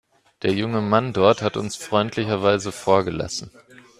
[0.41, 3.51] Der junge Mann dort hat uns freundlicherweise vorgelassen.